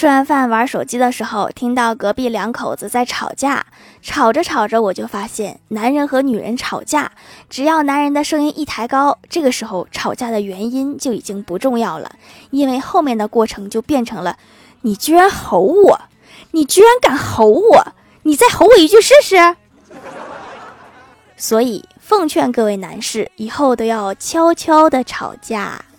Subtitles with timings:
[0.00, 3.66] 吃完饭玩手机的时候听到隔壁两口子在吵架。
[4.00, 7.12] 吵着吵着我就发现男人和女人吵架
[7.50, 12.12] 只要男人的声音一抬高这个时候吵架的原因就已经不重要了
[12.50, 14.38] 因为后面的过程就变成了
[14.80, 16.00] 你居然吼我
[16.52, 17.92] 你居然敢吼我
[18.22, 19.36] 你再吼我一句试试。
[21.36, 25.89] 所以奉劝各位男士以后都要悄悄的吵架。